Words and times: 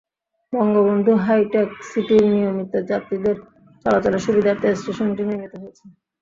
Bangabandhu 0.53 1.11
hi tech 1.25 1.69
সিটির 1.89 2.23
নিয়মিত 2.31 2.73
যাত্রীদের 2.89 3.35
চলাচলের 3.85 4.25
সুবিধার্থে 4.25 4.67
স্টেশনটি 4.75 5.21
নির্মিত 5.25 5.53
হয়েছে। 5.61 5.83